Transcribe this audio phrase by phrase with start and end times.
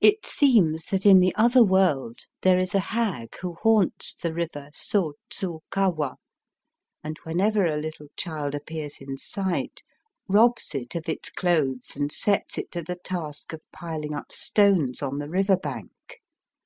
[0.00, 4.70] It seems that in the other world there is a hag who haunts the river
[4.72, 6.16] So dzu kawa,
[7.04, 9.82] and whenever a little child appears in sight
[10.26, 15.02] robs it of its clothes and sets it to the task of piHng up stones
[15.02, 15.92] on the river bank.